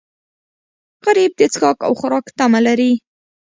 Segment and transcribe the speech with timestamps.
[1.05, 2.93] غریب د څښاک او خوراک تمه لري